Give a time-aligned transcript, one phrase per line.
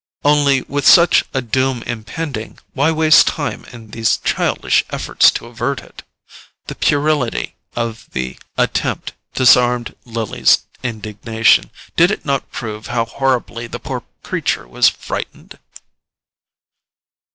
[0.25, 5.81] Only, with such a doom impending, why waste time in these childish efforts to avert
[5.81, 6.01] it?
[6.65, 13.77] The puerility of the attempt disarmed Lily's indignation: did it not prove how horribly the
[13.79, 15.59] poor creature was frightened?